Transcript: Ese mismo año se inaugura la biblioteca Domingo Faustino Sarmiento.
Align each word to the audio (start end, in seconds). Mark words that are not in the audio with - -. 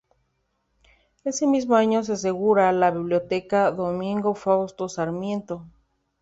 Ese 1.23 1.45
mismo 1.45 1.75
año 1.75 2.01
se 2.03 2.13
inaugura 2.13 2.71
la 2.71 2.89
biblioteca 2.89 3.69
Domingo 3.69 4.33
Faustino 4.33 4.89
Sarmiento. 4.89 5.67